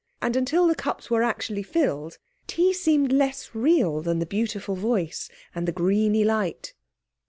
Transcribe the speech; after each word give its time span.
And 0.19 0.35
until 0.35 0.65
the 0.65 0.73
cups 0.73 1.11
were 1.11 1.21
actually 1.21 1.61
filled 1.61 2.17
tea 2.47 2.73
seemed 2.73 3.11
less 3.11 3.53
real 3.53 4.01
than 4.01 4.17
the 4.17 4.25
beautiful 4.25 4.73
voice 4.75 5.29
and 5.53 5.67
the 5.67 5.71
greeny 5.71 6.23
light. 6.23 6.73